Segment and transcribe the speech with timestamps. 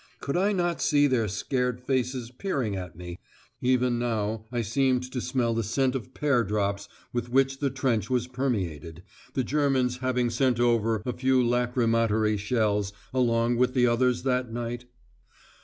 [0.19, 3.19] Could I not see their scared faces peering at me,
[3.61, 7.69] even as now I seemed to smell the scent of pear drops with which the
[7.69, 9.03] trench was permeated,
[9.35, 14.85] the Germans having sent over a few lachrymatory shells along with the others that night?